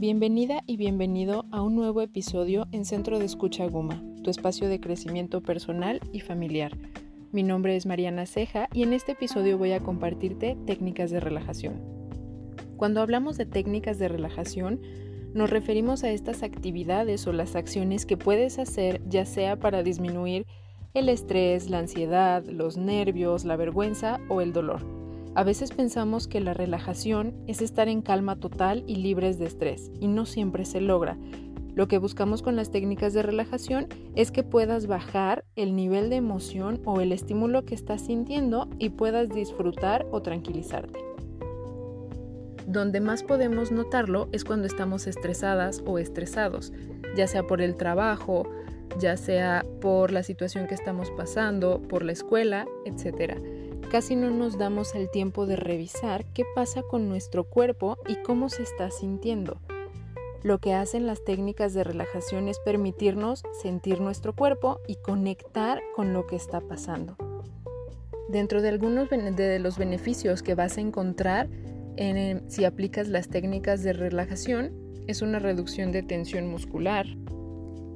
Bienvenida 0.00 0.62
y 0.64 0.76
bienvenido 0.76 1.44
a 1.50 1.60
un 1.60 1.74
nuevo 1.74 2.02
episodio 2.02 2.68
en 2.70 2.84
Centro 2.84 3.18
de 3.18 3.24
Escucha 3.24 3.66
Guma, 3.66 4.00
tu 4.22 4.30
espacio 4.30 4.68
de 4.68 4.78
crecimiento 4.78 5.42
personal 5.42 5.98
y 6.12 6.20
familiar. 6.20 6.78
Mi 7.32 7.42
nombre 7.42 7.74
es 7.74 7.84
Mariana 7.84 8.24
Ceja 8.24 8.68
y 8.72 8.84
en 8.84 8.92
este 8.92 9.12
episodio 9.12 9.58
voy 9.58 9.72
a 9.72 9.80
compartirte 9.80 10.56
técnicas 10.66 11.10
de 11.10 11.18
relajación. 11.18 11.82
Cuando 12.76 13.00
hablamos 13.00 13.36
de 13.38 13.46
técnicas 13.46 13.98
de 13.98 14.06
relajación, 14.06 14.80
nos 15.34 15.50
referimos 15.50 16.04
a 16.04 16.10
estas 16.10 16.44
actividades 16.44 17.26
o 17.26 17.32
las 17.32 17.56
acciones 17.56 18.06
que 18.06 18.16
puedes 18.16 18.60
hacer 18.60 19.02
ya 19.08 19.26
sea 19.26 19.58
para 19.58 19.82
disminuir 19.82 20.46
el 20.94 21.08
estrés, 21.08 21.70
la 21.70 21.80
ansiedad, 21.80 22.44
los 22.44 22.76
nervios, 22.76 23.44
la 23.44 23.56
vergüenza 23.56 24.20
o 24.28 24.42
el 24.42 24.52
dolor. 24.52 24.97
A 25.38 25.44
veces 25.44 25.70
pensamos 25.70 26.26
que 26.26 26.40
la 26.40 26.52
relajación 26.52 27.32
es 27.46 27.62
estar 27.62 27.86
en 27.86 28.02
calma 28.02 28.34
total 28.40 28.82
y 28.88 28.96
libres 28.96 29.38
de 29.38 29.46
estrés, 29.46 29.92
y 30.00 30.08
no 30.08 30.26
siempre 30.26 30.64
se 30.64 30.80
logra. 30.80 31.16
Lo 31.76 31.86
que 31.86 31.98
buscamos 31.98 32.42
con 32.42 32.56
las 32.56 32.72
técnicas 32.72 33.12
de 33.12 33.22
relajación 33.22 33.86
es 34.16 34.32
que 34.32 34.42
puedas 34.42 34.88
bajar 34.88 35.44
el 35.54 35.76
nivel 35.76 36.10
de 36.10 36.16
emoción 36.16 36.80
o 36.84 37.00
el 37.00 37.12
estímulo 37.12 37.64
que 37.64 37.76
estás 37.76 38.06
sintiendo 38.06 38.68
y 38.80 38.88
puedas 38.88 39.28
disfrutar 39.28 40.06
o 40.10 40.22
tranquilizarte. 40.22 40.98
Donde 42.66 42.98
más 42.98 43.22
podemos 43.22 43.70
notarlo 43.70 44.28
es 44.32 44.42
cuando 44.42 44.66
estamos 44.66 45.06
estresadas 45.06 45.84
o 45.86 46.00
estresados, 46.00 46.72
ya 47.16 47.28
sea 47.28 47.44
por 47.44 47.62
el 47.62 47.76
trabajo, 47.76 48.50
ya 48.98 49.16
sea 49.16 49.64
por 49.80 50.10
la 50.10 50.24
situación 50.24 50.66
que 50.66 50.74
estamos 50.74 51.12
pasando, 51.12 51.80
por 51.80 52.02
la 52.02 52.10
escuela, 52.10 52.66
etc. 52.84 53.38
Casi 53.90 54.16
no 54.16 54.30
nos 54.30 54.58
damos 54.58 54.94
el 54.94 55.10
tiempo 55.10 55.46
de 55.46 55.56
revisar 55.56 56.24
qué 56.34 56.44
pasa 56.54 56.82
con 56.82 57.08
nuestro 57.08 57.44
cuerpo 57.44 57.96
y 58.06 58.16
cómo 58.22 58.48
se 58.48 58.62
está 58.62 58.90
sintiendo. 58.90 59.60
Lo 60.42 60.58
que 60.58 60.74
hacen 60.74 61.06
las 61.06 61.24
técnicas 61.24 61.74
de 61.74 61.84
relajación 61.84 62.48
es 62.48 62.58
permitirnos 62.60 63.42
sentir 63.60 64.00
nuestro 64.00 64.34
cuerpo 64.34 64.80
y 64.86 64.96
conectar 64.96 65.80
con 65.96 66.12
lo 66.12 66.26
que 66.26 66.36
está 66.36 66.60
pasando. 66.60 67.16
Dentro 68.28 68.62
de 68.62 68.68
algunos 68.68 69.08
de 69.08 69.58
los 69.58 69.78
beneficios 69.78 70.42
que 70.42 70.54
vas 70.54 70.76
a 70.76 70.82
encontrar 70.82 71.48
en, 71.96 72.48
si 72.50 72.64
aplicas 72.64 73.08
las 73.08 73.28
técnicas 73.28 73.82
de 73.82 73.94
relajación 73.94 74.72
es 75.06 75.22
una 75.22 75.38
reducción 75.38 75.90
de 75.90 76.02
tensión 76.02 76.46
muscular, 76.46 77.06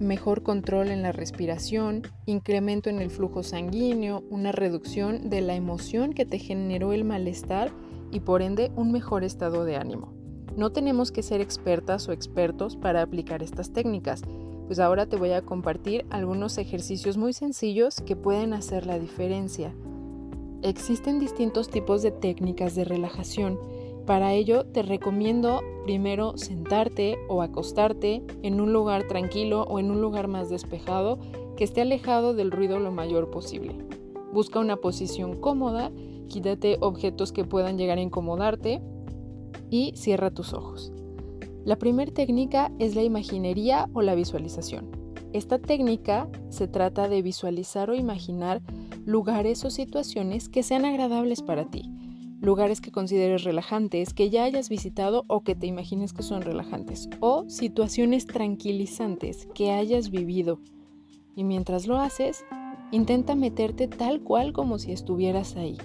mejor 0.00 0.42
control 0.42 0.88
en 0.88 1.02
la 1.02 1.12
respiración, 1.12 2.02
incremento 2.26 2.90
en 2.90 3.00
el 3.00 3.10
flujo 3.10 3.42
sanguíneo, 3.42 4.24
una 4.30 4.52
reducción 4.52 5.30
de 5.30 5.40
la 5.40 5.54
emoción 5.54 6.12
que 6.12 6.26
te 6.26 6.38
generó 6.38 6.92
el 6.92 7.04
malestar 7.04 7.70
y 8.10 8.20
por 8.20 8.42
ende 8.42 8.70
un 8.76 8.92
mejor 8.92 9.24
estado 9.24 9.64
de 9.64 9.76
ánimo. 9.76 10.12
No 10.56 10.70
tenemos 10.70 11.10
que 11.10 11.22
ser 11.22 11.40
expertas 11.40 12.08
o 12.08 12.12
expertos 12.12 12.76
para 12.76 13.02
aplicar 13.02 13.42
estas 13.42 13.72
técnicas, 13.72 14.22
pues 14.66 14.78
ahora 14.78 15.06
te 15.06 15.16
voy 15.16 15.32
a 15.32 15.42
compartir 15.42 16.06
algunos 16.10 16.58
ejercicios 16.58 17.16
muy 17.16 17.32
sencillos 17.32 18.00
que 18.00 18.16
pueden 18.16 18.52
hacer 18.54 18.86
la 18.86 18.98
diferencia. 18.98 19.74
Existen 20.62 21.18
distintos 21.18 21.68
tipos 21.68 22.02
de 22.02 22.10
técnicas 22.10 22.74
de 22.74 22.84
relajación 22.84 23.58
para 24.06 24.34
ello 24.34 24.66
te 24.66 24.82
recomiendo 24.82 25.62
primero 25.84 26.36
sentarte 26.36 27.16
o 27.28 27.42
acostarte 27.42 28.22
en 28.42 28.60
un 28.60 28.72
lugar 28.72 29.06
tranquilo 29.08 29.62
o 29.62 29.78
en 29.78 29.90
un 29.90 30.00
lugar 30.00 30.28
más 30.28 30.50
despejado 30.50 31.18
que 31.56 31.64
esté 31.64 31.80
alejado 31.80 32.34
del 32.34 32.50
ruido 32.50 32.78
lo 32.78 32.90
mayor 32.90 33.30
posible. 33.30 33.76
Busca 34.32 34.58
una 34.58 34.76
posición 34.76 35.40
cómoda, 35.40 35.90
quítate 36.28 36.76
objetos 36.80 37.32
que 37.32 37.44
puedan 37.44 37.78
llegar 37.78 37.98
a 37.98 38.02
incomodarte 38.02 38.82
y 39.70 39.92
cierra 39.96 40.30
tus 40.30 40.52
ojos. 40.52 40.92
La 41.64 41.76
primera 41.76 42.12
técnica 42.12 42.72
es 42.78 42.94
la 42.94 43.02
imaginería 43.02 43.88
o 43.94 44.02
la 44.02 44.14
visualización. 44.14 44.90
Esta 45.32 45.58
técnica 45.58 46.28
se 46.50 46.68
trata 46.68 47.08
de 47.08 47.22
visualizar 47.22 47.90
o 47.90 47.94
imaginar 47.94 48.60
lugares 49.06 49.64
o 49.64 49.70
situaciones 49.70 50.48
que 50.48 50.62
sean 50.62 50.84
agradables 50.84 51.42
para 51.42 51.64
ti 51.64 51.90
lugares 52.44 52.80
que 52.80 52.92
consideres 52.92 53.44
relajantes, 53.44 54.12
que 54.12 54.30
ya 54.30 54.44
hayas 54.44 54.68
visitado 54.68 55.24
o 55.28 55.42
que 55.42 55.54
te 55.54 55.66
imagines 55.66 56.12
que 56.12 56.22
son 56.22 56.42
relajantes, 56.42 57.08
o 57.20 57.44
situaciones 57.48 58.26
tranquilizantes 58.26 59.48
que 59.54 59.72
hayas 59.72 60.10
vivido. 60.10 60.60
Y 61.34 61.44
mientras 61.44 61.86
lo 61.86 61.98
haces, 61.98 62.44
intenta 62.92 63.34
meterte 63.34 63.88
tal 63.88 64.20
cual 64.22 64.52
como 64.52 64.78
si 64.78 64.92
estuvieras 64.92 65.56
ahí. 65.56 65.78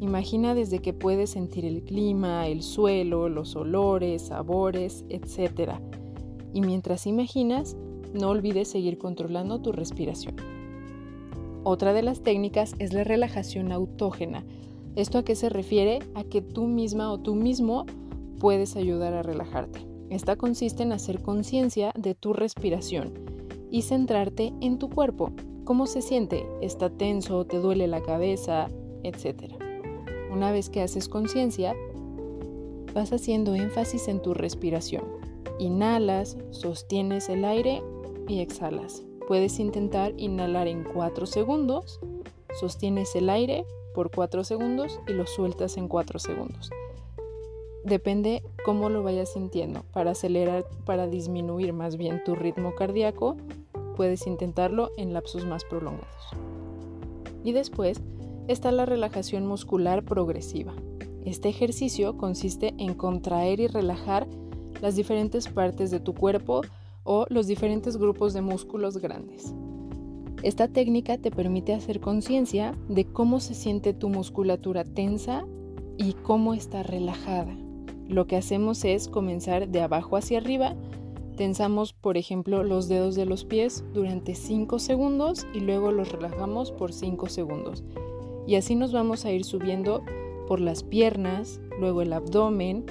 Imagina 0.00 0.54
desde 0.54 0.80
que 0.80 0.92
puedes 0.92 1.30
sentir 1.30 1.64
el 1.64 1.82
clima, 1.82 2.46
el 2.46 2.62
suelo, 2.62 3.28
los 3.28 3.56
olores, 3.56 4.28
sabores, 4.28 5.04
etc. 5.08 5.72
Y 6.52 6.60
mientras 6.60 7.06
imaginas, 7.06 7.76
no 8.12 8.28
olvides 8.28 8.68
seguir 8.68 8.98
controlando 8.98 9.60
tu 9.60 9.72
respiración. 9.72 10.36
Otra 11.64 11.92
de 11.92 12.02
las 12.02 12.22
técnicas 12.22 12.74
es 12.78 12.92
la 12.92 13.04
relajación 13.04 13.72
autógena 13.72 14.44
¿Esto 14.98 15.18
a 15.18 15.22
qué 15.22 15.36
se 15.36 15.48
refiere? 15.48 16.00
A 16.16 16.24
que 16.24 16.42
tú 16.42 16.64
misma 16.64 17.12
o 17.12 17.18
tú 17.18 17.36
mismo 17.36 17.86
puedes 18.40 18.74
ayudar 18.74 19.14
a 19.14 19.22
relajarte. 19.22 19.86
Esta 20.10 20.34
consiste 20.34 20.82
en 20.82 20.90
hacer 20.90 21.22
conciencia 21.22 21.92
de 21.96 22.16
tu 22.16 22.32
respiración 22.32 23.14
y 23.70 23.82
centrarte 23.82 24.52
en 24.60 24.80
tu 24.80 24.90
cuerpo. 24.90 25.30
¿Cómo 25.62 25.86
se 25.86 26.02
siente? 26.02 26.44
¿Está 26.62 26.90
tenso? 26.90 27.44
¿Te 27.44 27.58
duele 27.58 27.86
la 27.86 28.02
cabeza? 28.02 28.70
Etcétera. 29.04 29.56
Una 30.32 30.50
vez 30.50 30.68
que 30.68 30.82
haces 30.82 31.08
conciencia, 31.08 31.76
vas 32.92 33.12
haciendo 33.12 33.54
énfasis 33.54 34.08
en 34.08 34.20
tu 34.20 34.34
respiración. 34.34 35.04
Inhalas, 35.60 36.36
sostienes 36.50 37.28
el 37.28 37.44
aire 37.44 37.84
y 38.26 38.40
exhalas. 38.40 39.04
Puedes 39.28 39.60
intentar 39.60 40.12
inhalar 40.16 40.66
en 40.66 40.82
4 40.82 41.26
segundos, 41.26 42.00
sostienes 42.58 43.14
el 43.14 43.30
aire 43.30 43.64
por 43.98 44.12
4 44.12 44.44
segundos 44.44 45.00
y 45.08 45.12
lo 45.12 45.26
sueltas 45.26 45.76
en 45.76 45.88
4 45.88 46.20
segundos. 46.20 46.70
Depende 47.82 48.44
cómo 48.64 48.90
lo 48.90 49.02
vayas 49.02 49.32
sintiendo. 49.32 49.82
Para 49.92 50.12
acelerar, 50.12 50.64
para 50.84 51.08
disminuir 51.08 51.72
más 51.72 51.96
bien 51.96 52.22
tu 52.22 52.36
ritmo 52.36 52.76
cardíaco, 52.76 53.36
puedes 53.96 54.28
intentarlo 54.28 54.92
en 54.98 55.12
lapsos 55.12 55.44
más 55.46 55.64
prolongados. 55.64 56.28
Y 57.42 57.50
después 57.50 58.00
está 58.46 58.70
la 58.70 58.86
relajación 58.86 59.48
muscular 59.48 60.04
progresiva. 60.04 60.74
Este 61.24 61.48
ejercicio 61.48 62.16
consiste 62.16 62.74
en 62.78 62.94
contraer 62.94 63.58
y 63.58 63.66
relajar 63.66 64.28
las 64.80 64.94
diferentes 64.94 65.48
partes 65.48 65.90
de 65.90 65.98
tu 65.98 66.14
cuerpo 66.14 66.60
o 67.02 67.26
los 67.30 67.48
diferentes 67.48 67.96
grupos 67.96 68.32
de 68.32 68.42
músculos 68.42 68.98
grandes. 68.98 69.52
Esta 70.42 70.68
técnica 70.68 71.18
te 71.18 71.32
permite 71.32 71.74
hacer 71.74 71.98
conciencia 71.98 72.72
de 72.88 73.04
cómo 73.04 73.40
se 73.40 73.54
siente 73.54 73.92
tu 73.92 74.08
musculatura 74.08 74.84
tensa 74.84 75.44
y 75.96 76.12
cómo 76.12 76.54
está 76.54 76.84
relajada. 76.84 77.56
Lo 78.08 78.28
que 78.28 78.36
hacemos 78.36 78.84
es 78.84 79.08
comenzar 79.08 79.68
de 79.68 79.80
abajo 79.80 80.16
hacia 80.16 80.38
arriba. 80.38 80.76
Tensamos, 81.36 81.92
por 81.92 82.16
ejemplo, 82.16 82.62
los 82.62 82.88
dedos 82.88 83.16
de 83.16 83.26
los 83.26 83.44
pies 83.44 83.84
durante 83.92 84.36
5 84.36 84.78
segundos 84.78 85.44
y 85.52 85.60
luego 85.60 85.90
los 85.90 86.12
relajamos 86.12 86.70
por 86.70 86.92
5 86.92 87.28
segundos. 87.28 87.82
Y 88.46 88.54
así 88.54 88.76
nos 88.76 88.92
vamos 88.92 89.24
a 89.24 89.32
ir 89.32 89.44
subiendo 89.44 90.04
por 90.46 90.60
las 90.60 90.84
piernas, 90.84 91.60
luego 91.80 92.00
el 92.00 92.12
abdomen, 92.12 92.86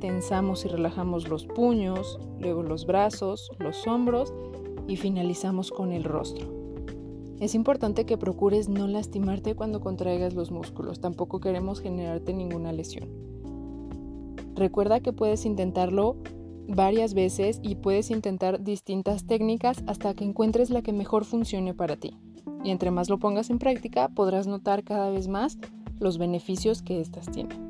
tensamos 0.00 0.64
y 0.64 0.68
relajamos 0.68 1.28
los 1.28 1.46
puños, 1.46 2.18
luego 2.40 2.62
los 2.62 2.86
brazos, 2.86 3.50
los 3.58 3.86
hombros 3.86 4.32
y 4.88 4.96
finalizamos 4.96 5.70
con 5.70 5.92
el 5.92 6.04
rostro. 6.04 6.57
Es 7.40 7.54
importante 7.54 8.04
que 8.04 8.18
procures 8.18 8.68
no 8.68 8.88
lastimarte 8.88 9.54
cuando 9.54 9.80
contraigas 9.80 10.34
los 10.34 10.50
músculos, 10.50 11.00
tampoco 11.00 11.38
queremos 11.38 11.80
generarte 11.80 12.32
ninguna 12.32 12.72
lesión. 12.72 13.08
Recuerda 14.56 14.98
que 14.98 15.12
puedes 15.12 15.44
intentarlo 15.44 16.16
varias 16.66 17.14
veces 17.14 17.60
y 17.62 17.76
puedes 17.76 18.10
intentar 18.10 18.64
distintas 18.64 19.24
técnicas 19.24 19.84
hasta 19.86 20.14
que 20.14 20.24
encuentres 20.24 20.70
la 20.70 20.82
que 20.82 20.92
mejor 20.92 21.24
funcione 21.24 21.74
para 21.74 21.96
ti. 21.96 22.18
Y 22.64 22.70
entre 22.70 22.90
más 22.90 23.08
lo 23.08 23.18
pongas 23.18 23.50
en 23.50 23.60
práctica, 23.60 24.08
podrás 24.08 24.48
notar 24.48 24.82
cada 24.82 25.10
vez 25.10 25.28
más 25.28 25.58
los 26.00 26.18
beneficios 26.18 26.82
que 26.82 27.00
éstas 27.00 27.30
tienen. 27.30 27.68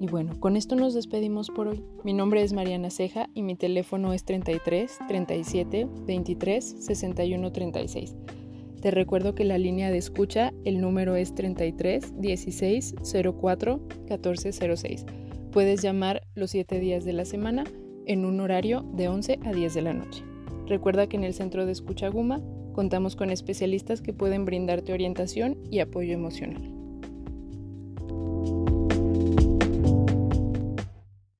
Y 0.00 0.06
bueno, 0.06 0.38
con 0.38 0.56
esto 0.56 0.76
nos 0.76 0.94
despedimos 0.94 1.50
por 1.50 1.66
hoy. 1.66 1.84
Mi 2.04 2.12
nombre 2.12 2.42
es 2.42 2.52
Mariana 2.52 2.90
Ceja 2.90 3.28
y 3.34 3.42
mi 3.42 3.56
teléfono 3.56 4.12
es 4.12 4.24
33 4.24 4.98
37 5.08 5.88
23 6.06 6.76
61 6.78 7.52
36. 7.52 8.14
Te 8.80 8.92
recuerdo 8.92 9.34
que 9.34 9.44
la 9.44 9.58
línea 9.58 9.90
de 9.90 9.98
escucha, 9.98 10.52
el 10.64 10.80
número 10.80 11.16
es 11.16 11.34
33 11.34 12.20
16 12.20 12.94
04 13.40 13.80
14 14.06 14.76
06. 14.76 15.06
Puedes 15.50 15.82
llamar 15.82 16.22
los 16.34 16.52
7 16.52 16.78
días 16.78 17.04
de 17.04 17.12
la 17.12 17.24
semana 17.24 17.64
en 18.06 18.24
un 18.24 18.38
horario 18.40 18.82
de 18.94 19.08
11 19.08 19.40
a 19.44 19.52
10 19.52 19.74
de 19.74 19.82
la 19.82 19.94
noche. 19.94 20.22
Recuerda 20.66 21.08
que 21.08 21.16
en 21.16 21.24
el 21.24 21.34
centro 21.34 21.66
de 21.66 21.72
escucha 21.72 22.08
Guma 22.08 22.40
contamos 22.72 23.16
con 23.16 23.30
especialistas 23.30 24.00
que 24.00 24.12
pueden 24.12 24.44
brindarte 24.44 24.92
orientación 24.92 25.58
y 25.70 25.80
apoyo 25.80 26.12
emocional. 26.12 26.77